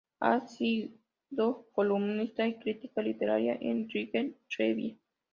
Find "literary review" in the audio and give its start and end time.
3.87-4.97